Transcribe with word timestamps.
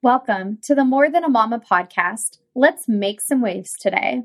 Welcome 0.00 0.58
to 0.62 0.76
the 0.76 0.84
More 0.84 1.10
Than 1.10 1.24
a 1.24 1.28
Mama 1.28 1.58
podcast. 1.58 2.38
Let's 2.54 2.86
make 2.86 3.20
some 3.20 3.40
waves 3.40 3.72
today. 3.72 4.22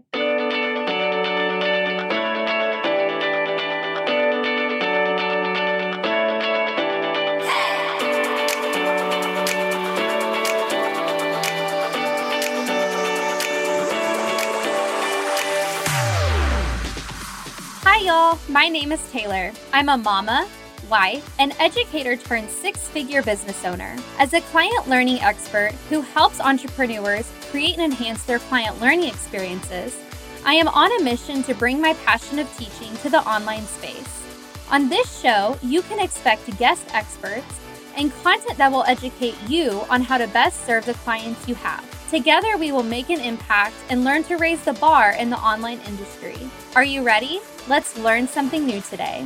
Hi, 17.82 17.98
y'all. 18.04 18.38
My 18.48 18.70
name 18.70 18.92
is 18.92 19.02
Taylor. 19.10 19.52
I'm 19.74 19.90
a 19.90 19.98
mama 19.98 20.48
wife, 20.90 21.34
an 21.40 21.52
educator 21.60 22.16
turned 22.16 22.50
six 22.50 22.88
figure 22.88 23.22
business 23.22 23.64
owner. 23.66 23.96
As 24.20 24.34
a 24.34 24.42
client 24.42 24.88
learning 24.88 25.20
expert 25.22 25.72
who 25.90 26.02
helps 26.02 26.40
entrepreneurs 26.40 27.32
create 27.50 27.78
and 27.78 27.92
enhance 27.92 28.24
their 28.24 28.40
client 28.40 28.80
learning 28.82 29.10
experiences, 29.10 29.98
I 30.46 30.56
am 30.56 30.68
on 30.68 30.92
a 31.00 31.04
mission 31.04 31.44
to 31.44 31.54
bring 31.54 31.80
my 31.80 31.94
passion 32.06 32.40
of 32.40 32.58
teaching 32.58 32.96
to 32.98 33.10
the 33.10 33.28
online 33.28 33.66
space. 33.66 34.22
On 34.72 34.90
this 34.90 35.22
show, 35.22 35.58
you 35.62 35.82
can 35.84 36.00
expect 36.00 36.58
guest 36.58 36.86
experts 36.94 37.60
and 37.96 38.12
content 38.24 38.58
that 38.58 38.72
will 38.72 38.84
educate 38.84 39.36
you 39.48 39.86
on 39.90 40.02
how 40.02 40.18
to 40.18 40.28
best 40.28 40.66
serve 40.66 40.86
the 40.86 40.96
clients 40.96 41.48
you 41.48 41.56
have. 41.56 41.84
Together, 42.10 42.58
we 42.58 42.72
will 42.72 42.84
make 42.84 43.10
an 43.10 43.20
impact 43.20 43.76
and 43.90 44.04
learn 44.04 44.24
to 44.24 44.38
raise 44.38 44.64
the 44.64 44.74
bar 44.74 45.12
in 45.12 45.30
the 45.30 45.38
online 45.38 45.80
industry. 45.88 46.38
Are 46.76 46.84
you 46.84 47.04
ready? 47.04 47.40
Let's 47.68 47.98
learn 47.98 48.28
something 48.28 48.66
new 48.66 48.82
today. 48.82 49.26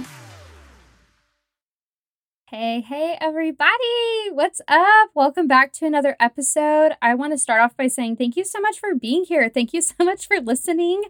Hey, 2.49 2.79
hey, 2.79 3.17
everybody. 3.19 4.29
What's 4.31 4.61
up? 4.69 5.09
Welcome 5.13 5.49
back 5.49 5.73
to 5.73 5.85
another 5.85 6.15
episode. 6.17 6.93
I 7.01 7.13
want 7.13 7.33
to 7.33 7.37
start 7.37 7.59
off 7.59 7.75
by 7.75 7.87
saying 7.87 8.15
thank 8.15 8.37
you 8.37 8.45
so 8.45 8.61
much 8.61 8.79
for 8.79 8.95
being 8.95 9.25
here. 9.25 9.49
Thank 9.49 9.73
you 9.73 9.81
so 9.81 9.95
much 9.99 10.27
for 10.27 10.39
listening. 10.39 11.03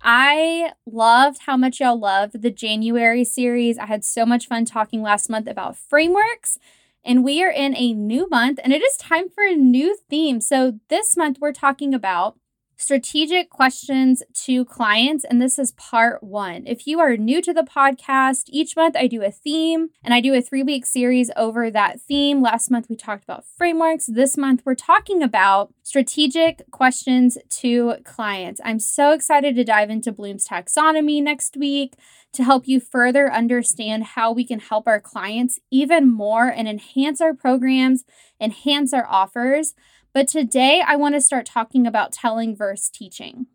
I 0.00 0.74
loved 0.86 1.40
how 1.46 1.56
much 1.56 1.80
y'all 1.80 1.98
loved 1.98 2.40
the 2.40 2.52
January 2.52 3.24
series. 3.24 3.78
I 3.78 3.86
had 3.86 4.04
so 4.04 4.24
much 4.24 4.46
fun 4.46 4.64
talking 4.64 5.02
last 5.02 5.28
month 5.28 5.48
about 5.48 5.76
frameworks. 5.76 6.56
And 7.04 7.24
we 7.24 7.42
are 7.42 7.50
in 7.50 7.74
a 7.76 7.92
new 7.92 8.28
month 8.28 8.60
and 8.62 8.72
it 8.72 8.80
is 8.80 8.96
time 8.96 9.28
for 9.28 9.42
a 9.42 9.56
new 9.56 9.98
theme. 10.08 10.40
So, 10.40 10.78
this 10.88 11.16
month 11.16 11.38
we're 11.40 11.50
talking 11.50 11.94
about 11.94 12.38
strategic 12.76 13.50
questions 13.50 14.22
to 14.44 14.64
clients. 14.64 15.24
And 15.24 15.40
this 15.40 15.58
is 15.58 15.72
part 15.72 16.22
one. 16.22 16.64
If 16.66 16.86
you 16.86 17.00
are 17.00 17.16
new 17.16 17.40
to 17.42 17.52
the 17.52 17.62
podcast, 17.62 18.44
each 18.48 18.76
month 18.76 18.96
I 18.96 19.06
do 19.06 19.22
a 19.22 19.30
theme 19.30 19.88
and 20.04 20.12
I 20.12 20.20
do 20.20 20.34
a 20.34 20.42
three 20.42 20.62
week 20.62 20.86
series 20.86 21.30
over 21.36 21.70
that 21.70 22.00
theme. 22.00 22.42
Last 22.42 22.70
month 22.70 22.86
we 22.88 22.96
talked 22.96 23.24
about 23.24 23.44
frameworks. 23.56 24.06
This 24.06 24.36
month 24.36 24.62
we're 24.64 24.74
talking 24.74 25.22
about 25.22 25.72
strategic 25.82 26.70
questions 26.70 27.38
to 27.60 27.94
clients. 28.04 28.60
I'm 28.64 28.80
so 28.80 29.12
excited 29.12 29.56
to 29.56 29.64
dive 29.64 29.90
into 29.90 30.12
Bloom's 30.12 30.46
taxonomy 30.46 31.22
next 31.22 31.56
week 31.56 31.94
to 32.32 32.44
help 32.44 32.68
you 32.68 32.80
further 32.80 33.32
understand 33.32 34.04
how 34.04 34.30
we 34.30 34.44
can 34.44 34.60
help 34.60 34.86
our 34.86 35.00
clients 35.00 35.58
even 35.70 36.12
more 36.12 36.48
and 36.48 36.68
enhance 36.68 37.20
our 37.20 37.32
programs, 37.32 38.04
enhance 38.40 38.92
our 38.92 39.06
offers. 39.06 39.74
But 40.16 40.28
today 40.28 40.82
I 40.82 40.96
want 40.96 41.14
to 41.14 41.20
start 41.20 41.44
talking 41.44 41.86
about 41.86 42.10
telling 42.10 42.56
versus 42.56 42.88
teaching. 42.88 43.48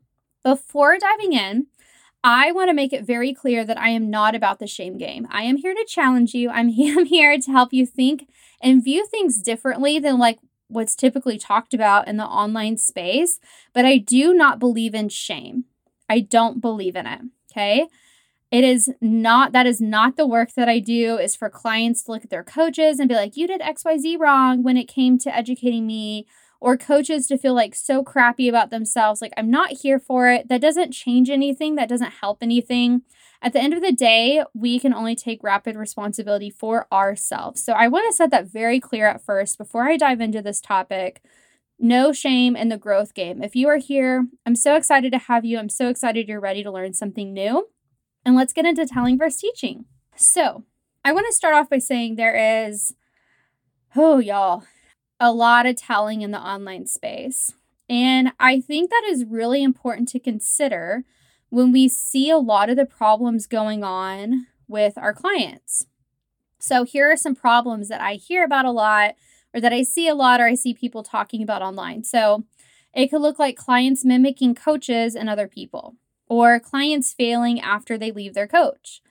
Before 0.44 1.00
diving 1.00 1.34
in, 1.34 1.66
I 2.24 2.52
want 2.52 2.70
to 2.70 2.76
make 2.76 2.94
it 2.94 3.04
very 3.04 3.34
clear 3.34 3.66
that 3.66 3.80
I 3.80 3.90
am 3.90 4.12
not 4.12 4.36
about 4.36 4.60
the 4.60 4.68
shame 4.68 5.00
game. 5.00 5.28
I 5.32 5.42
am 5.42 5.58
here 5.58 5.74
to 5.74 5.84
challenge 5.88 6.36
you. 6.36 6.50
I'm 6.52 6.68
here 6.68 7.40
to 7.40 7.52
help 7.52 7.74
you 7.74 7.88
think 7.88 8.30
and 8.62 8.84
view 8.84 9.08
things 9.08 9.42
differently 9.42 9.98
than 9.98 10.20
like 10.20 10.38
what's 10.68 10.96
typically 10.96 11.40
talked 11.40 11.74
about 11.74 12.08
in 12.08 12.18
the 12.18 12.26
online 12.26 12.78
space, 12.78 13.40
but 13.74 13.84
I 13.84 13.98
do 13.98 14.32
not 14.32 14.60
believe 14.60 14.94
in 14.94 15.10
shame. 15.10 15.64
I 16.08 16.20
don't 16.20 16.62
believe 16.62 16.96
in 16.96 17.08
it, 17.08 17.22
okay? 17.52 17.88
It 18.52 18.64
is 18.64 18.92
not 19.02 19.52
that 19.54 19.66
is 19.66 19.82
not 19.82 20.16
the 20.16 20.28
work 20.28 20.54
that 20.54 20.70
I 20.70 20.78
do 20.78 21.18
is 21.18 21.36
for 21.36 21.50
clients 21.50 22.04
to 22.04 22.12
look 22.12 22.24
at 22.24 22.30
their 22.30 22.44
coaches 22.44 23.00
and 23.00 23.10
be 23.10 23.16
like, 23.16 23.36
"You 23.36 23.48
did 23.48 23.62
XYZ 23.62 24.20
wrong 24.20 24.62
when 24.62 24.78
it 24.78 24.88
came 24.88 25.18
to 25.18 25.36
educating 25.36 25.88
me." 25.88 26.28
Or 26.62 26.78
coaches 26.78 27.26
to 27.26 27.40
feel 27.40 27.56
like 27.56 27.74
so 27.74 28.04
crappy 28.04 28.48
about 28.48 28.70
themselves. 28.70 29.20
Like, 29.20 29.34
I'm 29.36 29.50
not 29.50 29.72
here 29.82 30.00
for 30.00 30.30
it. 30.30 30.48
That 30.48 30.62
doesn't 30.62 30.92
change 30.92 31.30
anything, 31.30 31.76
that 31.76 31.90
doesn't 31.90 32.14
help 32.22 32.38
anything. 32.42 33.02
At 33.42 33.54
the 33.54 33.60
end 33.60 33.74
of 33.74 33.82
the 33.82 33.92
day, 33.92 34.44
we 34.54 34.80
can 34.80 34.94
only 34.94 35.16
take 35.16 35.42
rapid 35.42 35.76
responsibility 35.76 36.52
for 36.52 36.86
ourselves. 36.94 37.64
So, 37.64 37.74
I 37.74 37.88
want 37.88 38.10
to 38.10 38.16
set 38.16 38.30
that 38.30 38.46
very 38.46 38.80
clear 38.80 39.08
at 39.08 39.26
first 39.26 39.58
before 39.58 39.90
I 39.90 39.98
dive 39.98 40.22
into 40.22 40.42
this 40.42 40.62
topic. 40.62 41.24
No 41.80 42.14
shame 42.14 42.56
in 42.56 42.70
the 42.70 42.78
growth 42.78 43.16
game. 43.16 43.42
If 43.42 43.56
you 43.56 43.68
are 43.68 43.78
here, 43.78 44.28
I'm 44.46 44.56
so 44.56 44.76
excited 44.76 45.12
to 45.14 45.18
have 45.18 45.44
you. 45.44 45.58
I'm 45.58 45.70
so 45.70 45.90
excited 45.90 46.30
you're 46.30 46.40
ready 46.40 46.62
to 46.62 46.72
learn 46.72 46.94
something 46.94 47.34
new. 47.34 47.70
And 48.24 48.36
let's 48.36 48.54
get 48.54 48.68
into 48.68 48.86
telling 48.86 49.18
versus 49.18 49.42
teaching. 49.42 49.86
So, 50.16 50.66
I 51.04 51.12
want 51.12 51.26
to 51.26 51.34
start 51.34 51.56
off 51.56 51.72
by 51.72 51.80
saying 51.80 52.16
there 52.16 52.68
is, 52.68 52.94
oh, 53.96 54.20
y'all, 54.20 54.64
a 55.22 55.32
lot 55.32 55.68
of 55.68 55.76
telling 55.76 56.24
in 56.24 56.32
the 56.32 56.42
online 56.42 56.88
space. 56.88 57.54
And 57.88 58.32
I 58.40 58.60
think 58.60 58.90
that 58.90 59.04
is 59.08 59.24
really 59.24 59.62
important 59.62 60.10
to 60.10 60.20
consider 60.20 61.04
when 61.50 61.72
we 61.72 61.88
see 61.88 62.32
a 62.32 62.38
lot 62.38 62.72
of 62.72 62.76
the 62.76 62.88
problems 62.88 63.46
going 63.46 63.84
on 63.84 64.48
with 64.68 64.98
our 64.98 65.14
clients. 65.14 65.86
So, 66.58 66.84
here 66.84 67.12
are 67.12 67.18
some 67.18 67.36
problems 67.36 67.88
that 67.90 68.02
I 68.02 68.16
hear 68.16 68.44
about 68.44 68.66
a 68.66 68.72
lot, 68.72 69.16
or 69.54 69.62
that 69.62 69.74
I 69.74 69.84
see 69.84 70.08
a 70.08 70.16
lot, 70.16 70.42
or 70.42 70.46
I 70.46 70.56
see 70.56 70.74
people 70.74 71.04
talking 71.04 71.44
about 71.44 71.62
online. 71.62 72.04
So, 72.04 72.46
it 72.94 73.10
could 73.10 73.22
look 73.22 73.38
like 73.38 73.56
clients 73.56 74.04
mimicking 74.04 74.56
coaches 74.56 75.16
and 75.16 75.30
other 75.30 75.48
people, 75.48 75.98
or 76.28 76.60
clients 76.60 77.14
failing 77.14 77.60
after 77.60 77.98
they 77.98 78.12
leave 78.12 78.34
their 78.34 78.48
coach, 78.48 79.02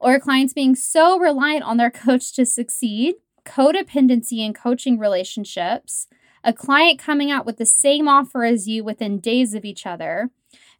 or 0.00 0.18
clients 0.18 0.52
being 0.52 0.74
so 0.74 1.18
reliant 1.18 1.64
on 1.64 1.76
their 1.76 1.90
coach 1.92 2.32
to 2.34 2.44
succeed 2.44 3.16
codependency 3.44 4.38
in 4.38 4.54
coaching 4.54 4.98
relationships, 4.98 6.06
a 6.42 6.52
client 6.52 6.98
coming 6.98 7.30
out 7.30 7.46
with 7.46 7.58
the 7.58 7.66
same 7.66 8.08
offer 8.08 8.44
as 8.44 8.66
you 8.66 8.82
within 8.84 9.20
days 9.20 9.54
of 9.54 9.64
each 9.64 9.86
other, 9.86 10.30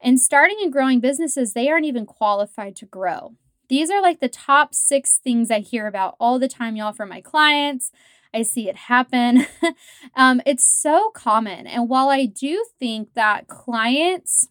and 0.01 0.21
starting 0.21 0.59
and 0.63 0.73
growing 0.73 1.01
businesses 1.01 1.53
they 1.53 1.69
aren't 1.69 1.85
even 1.85 2.07
qualified 2.07 2.77
to 2.77 2.87
grow. 2.87 3.35
These 3.69 3.91
are 3.91 4.03
like 4.03 4.21
the 4.21 4.29
top 4.29 4.75
six 4.75 5.19
things 5.19 5.51
I 5.51 5.61
hear 5.61 5.87
about 5.87 6.17
all 6.19 6.39
the 6.39 6.49
time, 6.49 6.77
y'all, 6.77 6.93
from 6.93 7.09
my 7.09 7.21
clients. 7.21 7.93
I 8.33 8.43
see 8.43 8.69
it 8.69 8.77
happen. 8.77 9.47
um, 10.17 10.41
it's 10.47 10.65
so 10.65 11.11
common. 11.11 11.67
And 11.67 11.89
while 11.89 12.09
I 12.09 12.27
do 12.27 12.65
think 12.79 13.15
that 13.15 13.49
clients 13.49 14.49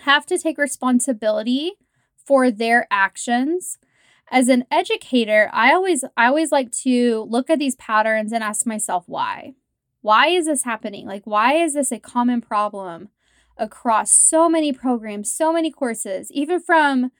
have 0.00 0.26
to 0.26 0.38
take 0.38 0.58
responsibility 0.58 1.72
for 2.26 2.50
their 2.50 2.86
actions, 2.90 3.78
as 4.30 4.48
an 4.48 4.64
educator, 4.70 5.48
I 5.52 5.72
always 5.72 6.04
I 6.16 6.26
always 6.26 6.52
like 6.52 6.70
to 6.82 7.26
look 7.28 7.50
at 7.50 7.58
these 7.58 7.76
patterns 7.76 8.32
and 8.32 8.44
ask 8.44 8.66
myself 8.66 9.04
why. 9.06 9.54
Why 10.00 10.28
is 10.28 10.46
this 10.46 10.64
happening? 10.64 11.06
Like 11.06 11.22
why 11.24 11.54
is 11.54 11.74
this 11.74 11.92
a 11.92 11.98
common 11.98 12.40
problem 12.40 13.08
across 13.56 14.10
so 14.10 14.48
many 14.48 14.72
programs, 14.72 15.32
so 15.32 15.52
many 15.52 15.70
courses, 15.70 16.30
even 16.32 16.60
from 16.60 17.10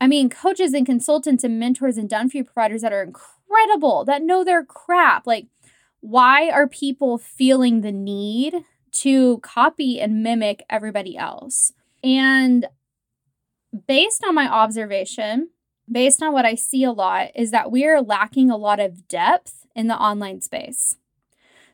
I 0.00 0.08
mean, 0.08 0.30
coaches 0.30 0.74
and 0.74 0.84
consultants 0.84 1.44
and 1.44 1.60
mentors 1.60 1.96
and 1.96 2.10
done 2.10 2.28
for 2.28 2.38
you 2.38 2.44
providers 2.44 2.82
that 2.82 2.92
are 2.92 3.04
incredible, 3.04 4.04
that 4.04 4.20
know 4.20 4.42
their 4.42 4.64
crap. 4.64 5.28
Like, 5.28 5.46
why 6.00 6.50
are 6.50 6.66
people 6.66 7.18
feeling 7.18 7.82
the 7.82 7.92
need 7.92 8.64
to 8.94 9.38
copy 9.38 10.00
and 10.00 10.20
mimic 10.20 10.64
everybody 10.68 11.16
else? 11.16 11.72
And 12.02 12.66
based 13.86 14.24
on 14.24 14.34
my 14.34 14.48
observation, 14.48 15.50
based 15.90 16.22
on 16.22 16.32
what 16.32 16.46
I 16.46 16.54
see 16.54 16.84
a 16.84 16.92
lot, 16.92 17.28
is 17.34 17.50
that 17.50 17.70
we 17.70 17.86
are 17.86 18.00
lacking 18.00 18.50
a 18.50 18.56
lot 18.56 18.80
of 18.80 19.08
depth 19.08 19.66
in 19.74 19.88
the 19.88 19.96
online 19.96 20.40
space. 20.40 20.96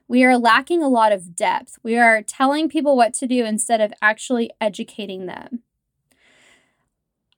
We 0.06 0.24
are 0.24 0.38
lacking 0.38 0.82
a 0.82 0.88
lot 0.88 1.12
of 1.12 1.34
depth. 1.34 1.78
We 1.82 1.98
are 1.98 2.22
telling 2.22 2.68
people 2.68 2.96
what 2.96 3.12
to 3.14 3.26
do 3.26 3.44
instead 3.44 3.80
of 3.80 3.92
actually 4.00 4.50
educating 4.60 5.26
them. 5.26 5.60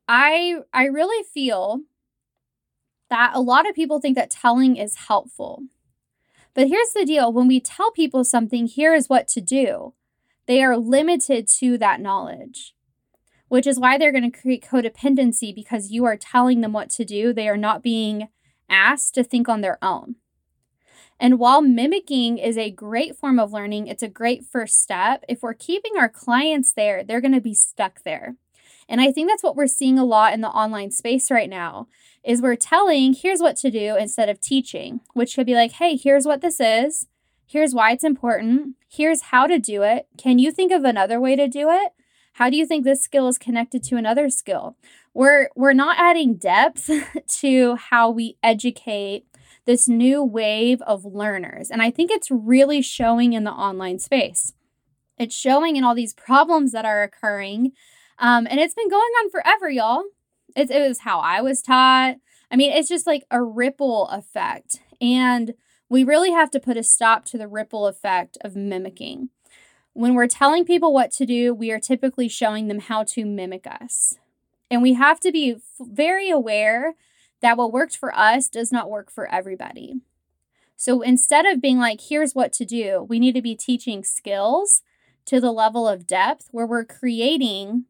I 0.09 0.61
I 0.73 0.85
really 0.85 1.25
feel 1.25 1.81
that 3.11 3.33
a 3.35 3.41
lot 3.41 3.69
of 3.69 3.75
people 3.75 4.01
think 4.01 4.15
that 4.17 4.31
telling 4.31 4.77
is 4.77 5.07
helpful. 5.09 5.65
But 6.55 6.69
here's 6.69 6.93
the 6.93 7.05
deal 7.05 7.33
when 7.33 7.49
we 7.49 7.61
tell 7.61 7.91
people 7.91 8.25
something, 8.25 8.67
here 8.67 8.95
is 8.95 9.09
what 9.09 9.29
to 9.29 9.41
do, 9.41 9.95
they 10.47 10.63
are 10.63 10.77
limited 10.77 11.49
to 11.59 11.77
that 11.79 12.01
knowledge 12.01 12.75
which 13.51 13.67
is 13.67 13.81
why 13.81 13.99
they're 13.99 14.13
going 14.13 14.31
to 14.31 14.41
create 14.41 14.65
codependency 14.65 15.53
because 15.53 15.91
you 15.91 16.05
are 16.05 16.17
telling 16.17 16.61
them 16.61 16.73
what 16.73 16.89
to 16.89 17.05
do. 17.05 17.33
They 17.33 17.49
are 17.49 17.57
not 17.57 17.83
being 17.83 18.29
asked 18.69 19.13
to 19.17 19.25
think 19.25 19.49
on 19.49 19.61
their 19.61 19.77
own. 19.83 20.15
And 21.19 21.37
while 21.37 21.61
mimicking 21.61 22.39
is 22.39 22.57
a 22.57 22.71
great 22.71 23.17
form 23.17 23.41
of 23.41 23.53
learning, 23.53 23.89
it's 23.89 24.05
a 24.05 24.09
great 24.09 24.45
first 24.45 24.77
step. 24.81 25.25
If 25.29 25.43
we're 25.43 25.55
keeping 25.55 25.99
our 25.99 26.09
clients 26.09 26.73
there, 26.73 27.03
they're 27.03 27.21
going 27.21 27.35
to 27.35 27.41
be 27.41 27.53
stuck 27.53 28.05
there. 28.05 28.37
And 28.89 29.01
I 29.01 29.11
think 29.11 29.29
that's 29.29 29.43
what 29.43 29.57
we're 29.57 29.67
seeing 29.67 29.99
a 29.99 30.05
lot 30.05 30.33
in 30.33 30.43
the 30.43 30.49
online 30.49 30.93
space 30.93 31.29
right 31.29 31.51
now 31.51 31.89
is 32.23 32.41
we're 32.41 32.55
telling 32.55 33.15
here's 33.15 33.41
what 33.41 33.57
to 33.57 33.71
do 33.71 33.97
instead 33.97 34.29
of 34.29 34.41
teaching, 34.41 35.01
which 35.13 35.35
could 35.35 35.47
be 35.47 35.55
like, 35.55 35.73
"Hey, 35.73 35.97
here's 35.97 36.25
what 36.25 36.41
this 36.41 36.61
is. 36.61 37.09
Here's 37.47 37.75
why 37.75 37.91
it's 37.91 38.05
important. 38.05 38.77
Here's 38.89 39.23
how 39.23 39.49
to 39.49 39.59
do 39.59 39.83
it. 39.83 40.07
Can 40.17 40.39
you 40.39 40.53
think 40.53 40.71
of 40.71 40.85
another 40.85 41.21
way 41.21 41.35
to 41.35 41.49
do 41.49 41.69
it? 41.69 41.93
How 42.33 42.49
do 42.49 42.57
you 42.57 42.67
think 42.67 42.85
this 42.85 43.03
skill 43.03 43.29
is 43.29 43.39
connected 43.39 43.83
to 43.85 43.97
another 43.97 44.31
skill? 44.31 44.77
We're 45.15 45.49
we're 45.57 45.73
not 45.73 45.97
adding 45.99 46.35
depth 46.35 46.91
to 47.41 47.77
how 47.77 48.11
we 48.11 48.37
educate 48.43 49.25
this 49.67 49.89
new 49.89 50.23
wave 50.23 50.81
of 50.83 51.05
learners. 51.05 51.71
And 51.71 51.83
I 51.83 51.91
think 51.91 52.11
it's 52.11 52.31
really 52.31 52.83
showing 52.83 53.33
in 53.33 53.45
the 53.45 53.53
online 53.53 53.99
space. 53.99 54.55
It's 55.19 55.35
showing 55.35 55.77
in 55.77 55.85
all 55.85 55.95
these 55.95 56.15
problems 56.15 56.73
that 56.73 56.85
are 56.85 57.03
occurring. 57.03 57.73
Um, 58.19 58.47
and 58.51 58.59
it's 58.59 58.75
been 58.75 58.89
going 58.89 59.13
on 59.23 59.31
forever, 59.31 59.69
y'all. 59.69 60.05
It, 60.57 60.71
it 60.71 60.89
was 60.89 61.01
how 61.01 61.21
I 61.21 61.43
was 61.43 61.63
taught. 61.63 62.17
I 62.51 62.57
mean, 62.57 62.73
it's 62.73 62.89
just 62.89 63.07
like 63.07 63.25
a 63.31 63.43
ripple 63.43 64.09
effect. 64.09 64.81
And 65.01 65.55
we 65.89 66.05
really 66.05 66.31
have 66.31 66.51
to 66.53 66.61
put 66.61 66.77
a 66.77 66.83
stop 66.83 67.25
to 67.27 67.39
the 67.39 67.49
ripple 67.49 67.87
effect 67.87 68.39
of 68.43 68.57
mimicking. 68.57 69.29
When 69.93 70.15
we're 70.15 70.29
telling 70.29 70.65
people 70.65 70.93
what 70.93 71.11
to 71.13 71.27
do, 71.27 71.53
we 71.53 71.71
are 71.73 71.81
typically 71.81 72.29
showing 72.29 72.69
them 72.69 72.81
how 72.81 73.05
to 73.05 73.25
mimic 73.25 73.67
us. 73.67 74.15
And 74.71 74.83
we 74.83 74.95
have 74.95 75.19
to 75.21 75.33
be 75.33 75.57
very 75.81 76.31
aware 76.31 76.95
that 77.41 77.57
what 77.57 77.73
worked 77.73 77.97
for 77.97 78.17
us 78.17 78.49
does 78.49 78.71
not 78.71 78.91
work 78.91 79.11
for 79.11 79.27
everybody. 79.27 79.97
So 80.77 81.03
instead 81.03 81.45
of 81.45 81.61
being 81.61 81.79
like, 81.79 82.01
here's 82.09 82.35
what 82.35 82.53
to 82.55 82.65
do, 82.65 83.05
we 83.09 83.19
need 83.19 83.35
to 83.35 83.43
be 83.43 83.55
teaching 83.55 84.05
skills 84.05 84.83
to 85.27 85.41
the 85.41 85.53
level 85.53 85.87
of 85.87 86.07
depth 86.07 86.49
where 86.53 86.67
we're 86.67 86.85
creating 86.85 87.85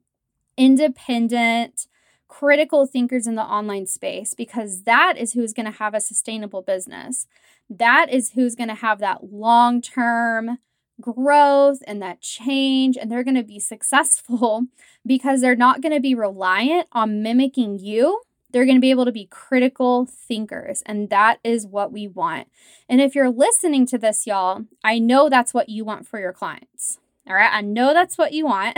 independent, 0.56 1.86
critical 2.28 2.86
thinkers 2.86 3.26
in 3.26 3.34
the 3.34 3.42
online 3.42 3.86
space 3.86 4.34
because 4.34 4.82
that 4.82 5.16
is 5.16 5.32
who's 5.32 5.52
going 5.52 5.66
to 5.66 5.78
have 5.78 5.94
a 5.94 6.00
sustainable 6.00 6.62
business. 6.62 7.26
That 7.68 8.12
is 8.12 8.32
who's 8.32 8.54
going 8.54 8.68
to 8.68 8.74
have 8.74 8.98
that 8.98 9.32
long 9.32 9.80
term 9.80 10.58
growth 11.00 11.82
and 11.86 12.02
that 12.02 12.20
change, 12.20 12.96
and 12.96 13.10
they're 13.10 13.24
going 13.24 13.36
to 13.36 13.42
be 13.42 13.60
successful 13.60 14.66
because 15.06 15.40
they're 15.40 15.56
not 15.56 15.80
going 15.80 15.94
to 15.94 16.00
be 16.00 16.14
reliant 16.14 16.88
on 16.92 17.22
mimicking 17.22 17.78
you. 17.78 18.22
They're 18.52 18.64
going 18.64 18.76
to 18.76 18.80
be 18.80 18.90
able 18.90 19.04
to 19.04 19.12
be 19.12 19.26
critical 19.26 20.06
thinkers, 20.06 20.82
and 20.84 21.08
that 21.10 21.38
is 21.44 21.66
what 21.66 21.92
we 21.92 22.08
want. 22.08 22.48
And 22.88 23.00
if 23.00 23.14
you're 23.14 23.30
listening 23.30 23.86
to 23.86 23.98
this, 23.98 24.26
y'all, 24.26 24.64
I 24.82 24.98
know 24.98 25.28
that's 25.28 25.54
what 25.54 25.68
you 25.68 25.84
want 25.84 26.06
for 26.08 26.18
your 26.18 26.32
clients. 26.32 26.98
All 27.28 27.34
right, 27.34 27.52
I 27.52 27.60
know 27.60 27.94
that's 27.94 28.18
what 28.18 28.32
you 28.32 28.46
want. 28.46 28.76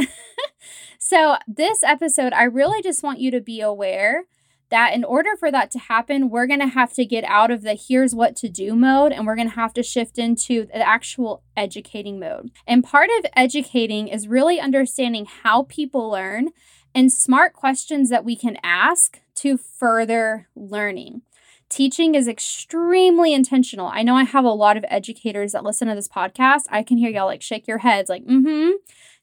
so, 0.98 1.36
this 1.48 1.82
episode, 1.82 2.34
I 2.34 2.42
really 2.42 2.82
just 2.82 3.02
want 3.02 3.20
you 3.20 3.30
to 3.30 3.40
be 3.40 3.62
aware 3.62 4.24
that 4.72 4.94
in 4.94 5.04
order 5.04 5.36
for 5.38 5.52
that 5.52 5.70
to 5.70 5.78
happen, 5.78 6.30
we're 6.30 6.46
going 6.46 6.60
to 6.60 6.66
have 6.66 6.92
to 6.94 7.04
get 7.04 7.24
out 7.24 7.50
of 7.50 7.62
the 7.62 7.74
here's 7.74 8.14
what 8.14 8.34
to 8.36 8.48
do 8.48 8.74
mode 8.74 9.12
and 9.12 9.26
we're 9.26 9.36
going 9.36 9.48
to 9.48 9.54
have 9.54 9.74
to 9.74 9.82
shift 9.82 10.18
into 10.18 10.66
the 10.66 10.86
actual 10.86 11.42
educating 11.56 12.18
mode. 12.18 12.50
And 12.66 12.82
part 12.82 13.10
of 13.18 13.26
educating 13.36 14.08
is 14.08 14.26
really 14.26 14.58
understanding 14.58 15.26
how 15.26 15.64
people 15.64 16.10
learn 16.10 16.48
and 16.94 17.12
smart 17.12 17.52
questions 17.52 18.10
that 18.10 18.24
we 18.24 18.34
can 18.34 18.56
ask 18.64 19.20
to 19.36 19.56
further 19.56 20.48
learning. 20.56 21.22
Teaching 21.68 22.14
is 22.14 22.28
extremely 22.28 23.32
intentional. 23.32 23.86
I 23.86 24.02
know 24.02 24.14
I 24.14 24.24
have 24.24 24.44
a 24.44 24.50
lot 24.50 24.76
of 24.76 24.84
educators 24.88 25.52
that 25.52 25.64
listen 25.64 25.88
to 25.88 25.94
this 25.94 26.08
podcast. 26.08 26.64
I 26.70 26.82
can 26.82 26.98
hear 26.98 27.10
y'all 27.10 27.26
like 27.26 27.40
shake 27.40 27.66
your 27.66 27.78
heads, 27.78 28.10
like, 28.10 28.24
mm 28.26 28.42
hmm. 28.42 28.70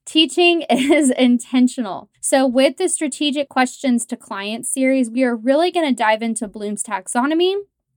Teaching 0.09 0.61
is 0.71 1.11
intentional. 1.11 2.09
So, 2.19 2.47
with 2.47 2.77
the 2.77 2.89
strategic 2.89 3.47
questions 3.47 4.07
to 4.07 4.17
clients 4.17 4.73
series, 4.73 5.11
we 5.11 5.23
are 5.23 5.35
really 5.35 5.69
going 5.69 5.87
to 5.87 5.93
dive 5.93 6.23
into 6.23 6.47
Bloom's 6.47 6.81
taxonomy. 6.81 7.53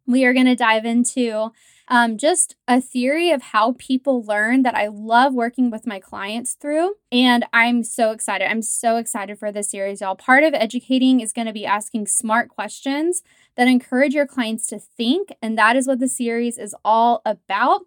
We 0.07 0.27
are 0.27 0.35
going 0.35 0.45
to 0.45 0.55
dive 0.55 0.85
into 0.85 1.53
um, 1.89 2.19
just 2.19 2.55
a 2.69 2.83
theory 2.83 3.31
of 3.31 3.41
how 3.41 3.77
people 3.79 4.23
learn 4.23 4.63
that 4.63 4.75
I 4.75 4.89
love 4.89 5.33
working 5.33 5.71
with 5.71 5.87
my 5.87 6.01
clients 6.01 6.53
through. 6.53 6.97
And 7.11 7.47
I'm 7.51 7.83
so 7.83 8.11
excited. 8.11 8.51
I'm 8.51 8.63
so 8.63 8.97
excited 8.99 9.39
for 9.39 9.51
this 9.51 9.71
series, 9.71 10.03
y'all. 10.03 10.15
Part 10.15 10.45
of 10.45 10.53
educating 10.53 11.21
is 11.21 11.33
going 11.33 11.47
to 11.47 11.53
be 11.55 11.65
asking 11.65 12.09
smart 12.09 12.51
questions 12.51 13.23
that 13.57 13.69
encourage 13.69 14.13
your 14.13 14.27
clients 14.27 14.67
to 14.67 14.79
think. 14.79 15.31
And 15.41 15.57
that 15.57 15.77
is 15.77 15.87
what 15.87 15.99
the 15.99 16.09
series 16.09 16.59
is 16.59 16.75
all 16.85 17.23
about. 17.25 17.83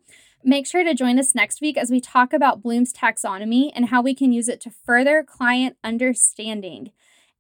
Make 0.48 0.68
sure 0.68 0.84
to 0.84 0.94
join 0.94 1.18
us 1.18 1.34
next 1.34 1.60
week 1.60 1.76
as 1.76 1.90
we 1.90 2.00
talk 2.00 2.32
about 2.32 2.62
Bloom's 2.62 2.94
taxonomy 2.94 3.72
and 3.74 3.88
how 3.88 4.04
we 4.04 4.14
can 4.14 4.32
use 4.32 4.48
it 4.48 4.62
to 4.62 4.70
further 4.70 5.24
client 5.24 5.76
understanding. 5.84 6.92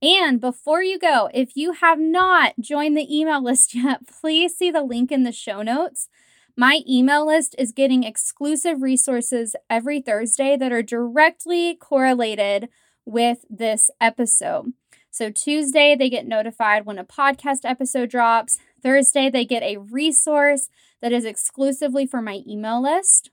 And 0.02 0.42
before 0.42 0.82
you 0.82 0.98
go, 0.98 1.30
if 1.32 1.56
you 1.56 1.74
have 1.74 2.00
not 2.00 2.56
joined 2.60 2.98
the 2.98 3.16
email 3.16 3.44
list 3.44 3.76
yet, 3.76 4.08
please 4.08 4.56
see 4.56 4.72
the 4.72 4.82
link 4.82 5.12
in 5.12 5.22
the 5.22 5.32
show 5.32 5.62
notes. 5.62 6.10
My 6.58 6.82
email 6.90 7.28
list 7.28 7.54
is 7.60 7.72
getting 7.72 8.04
exclusive 8.04 8.82
resources 8.82 9.56
every 9.70 10.02
Thursday 10.02 10.58
that 10.58 10.72
are 10.72 10.82
directly 10.82 11.76
correlated 11.76 12.70
with 13.06 13.46
this 13.52 13.92
episode. 14.02 14.74
So, 15.12 15.30
Tuesday, 15.30 15.96
they 15.96 16.10
get 16.10 16.26
notified 16.26 16.88
when 16.88 16.98
a 16.98 17.06
podcast 17.06 17.60
episode 17.66 18.10
drops. 18.10 18.58
Thursday, 18.86 19.32
they 19.32 19.46
get 19.46 19.64
a 19.64 19.78
resource 19.78 20.70
that 21.02 21.12
is 21.12 21.26
exclusively 21.26 22.06
for 22.06 22.22
my 22.22 22.42
email 22.48 22.80
list 22.82 23.32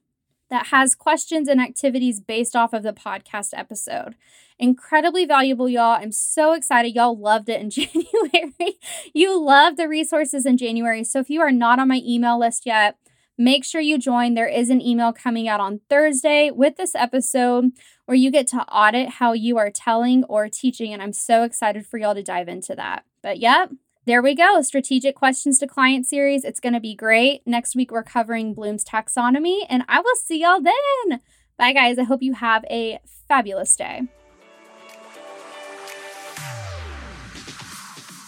that 0.48 0.66
has 0.66 0.94
questions 0.94 1.46
and 1.46 1.60
activities 1.60 2.20
based 2.20 2.56
off 2.56 2.72
of 2.72 2.82
the 2.82 2.92
podcast 2.92 3.50
episode. 3.54 4.14
Incredibly 4.58 5.26
valuable, 5.26 5.68
y'all. 5.68 5.98
I'm 6.00 6.12
so 6.12 6.54
excited. 6.54 6.94
Y'all 6.94 7.18
loved 7.18 7.50
it 7.50 7.60
in 7.60 7.68
January. 7.70 8.78
you 9.12 9.38
love 9.38 9.76
the 9.76 9.88
resources 9.88 10.46
in 10.46 10.56
January. 10.56 11.04
So 11.04 11.20
if 11.20 11.28
you 11.28 11.42
are 11.42 11.52
not 11.52 11.78
on 11.78 11.88
my 11.88 12.00
email 12.02 12.38
list 12.38 12.64
yet, 12.64 12.96
make 13.36 13.62
sure 13.62 13.80
you 13.80 13.98
join. 13.98 14.32
There 14.32 14.48
is 14.48 14.70
an 14.70 14.80
email 14.80 15.12
coming 15.12 15.48
out 15.48 15.60
on 15.60 15.80
Thursday 15.90 16.50
with 16.50 16.76
this 16.76 16.94
episode 16.94 17.72
where 18.06 18.16
you 18.16 18.30
get 18.30 18.46
to 18.48 18.58
audit 18.68 19.08
how 19.08 19.34
you 19.34 19.58
are 19.58 19.70
telling 19.70 20.24
or 20.24 20.48
teaching. 20.48 20.94
And 20.94 21.02
I'm 21.02 21.12
so 21.12 21.42
excited 21.42 21.86
for 21.86 21.98
y'all 21.98 22.14
to 22.14 22.22
dive 22.22 22.48
into 22.48 22.74
that. 22.74 23.04
But 23.22 23.38
yep, 23.38 23.70
there 24.04 24.22
we 24.22 24.34
go. 24.34 24.60
Strategic 24.62 25.14
questions 25.14 25.58
to 25.60 25.66
client 25.66 26.06
series. 26.06 26.44
It's 26.44 26.60
going 26.60 26.72
to 26.72 26.80
be 26.80 26.94
great. 26.94 27.42
Next 27.46 27.76
week, 27.76 27.92
we're 27.92 28.02
covering 28.02 28.54
Bloom's 28.54 28.84
taxonomy, 28.84 29.60
and 29.68 29.84
I 29.88 30.00
will 30.00 30.16
see 30.16 30.40
y'all 30.40 30.60
then. 30.60 31.20
Bye, 31.56 31.72
guys. 31.72 31.98
I 31.98 32.04
hope 32.04 32.22
you 32.22 32.34
have 32.34 32.64
a 32.70 32.98
fabulous 33.28 33.76
day. 33.76 34.02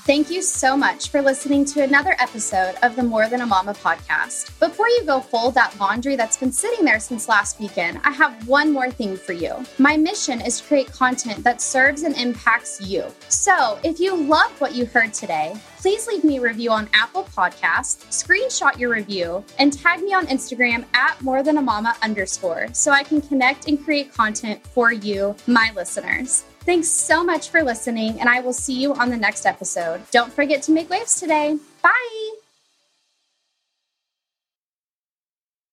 Thank 0.06 0.30
you 0.30 0.42
so 0.42 0.76
much 0.76 1.08
for 1.08 1.22
listening 1.22 1.64
to 1.64 1.82
another 1.82 2.14
episode 2.18 2.74
of 2.82 2.94
the 2.94 3.02
More 3.02 3.26
Than 3.26 3.40
a 3.40 3.46
Mama 3.46 3.72
podcast. 3.72 4.50
Before 4.60 4.86
you 4.86 5.02
go 5.06 5.18
fold 5.18 5.54
that 5.54 5.80
laundry 5.80 6.14
that's 6.14 6.36
been 6.36 6.52
sitting 6.52 6.84
there 6.84 7.00
since 7.00 7.26
last 7.26 7.58
weekend, 7.58 8.02
I 8.04 8.10
have 8.10 8.46
one 8.46 8.70
more 8.70 8.90
thing 8.90 9.16
for 9.16 9.32
you. 9.32 9.64
My 9.78 9.96
mission 9.96 10.42
is 10.42 10.60
to 10.60 10.66
create 10.66 10.92
content 10.92 11.42
that 11.44 11.62
serves 11.62 12.02
and 12.02 12.14
impacts 12.18 12.82
you. 12.82 13.06
So 13.30 13.78
if 13.82 13.98
you 13.98 14.14
loved 14.14 14.60
what 14.60 14.74
you 14.74 14.84
heard 14.84 15.14
today, 15.14 15.54
please 15.78 16.06
leave 16.06 16.22
me 16.22 16.36
a 16.36 16.42
review 16.42 16.70
on 16.70 16.90
Apple 16.92 17.24
Podcast, 17.34 18.04
screenshot 18.10 18.78
your 18.78 18.90
review, 18.90 19.42
and 19.58 19.72
tag 19.72 20.02
me 20.02 20.12
on 20.12 20.26
Instagram 20.26 20.84
at 20.92 21.18
more 21.22 21.42
than 21.42 21.56
a 21.56 21.62
mama 21.62 21.96
underscore 22.02 22.68
so 22.74 22.90
I 22.90 23.04
can 23.04 23.22
connect 23.22 23.68
and 23.68 23.82
create 23.82 24.12
content 24.12 24.66
for 24.66 24.92
you, 24.92 25.34
my 25.46 25.72
listeners. 25.74 26.44
Thanks 26.64 26.88
so 26.88 27.22
much 27.22 27.50
for 27.50 27.62
listening, 27.62 28.18
and 28.20 28.28
I 28.28 28.40
will 28.40 28.54
see 28.54 28.80
you 28.80 28.94
on 28.94 29.10
the 29.10 29.18
next 29.18 29.44
episode. 29.44 30.00
Don't 30.10 30.32
forget 30.32 30.62
to 30.62 30.72
make 30.72 30.88
waves 30.88 31.20
today. 31.20 31.58
Bye. 31.82 32.23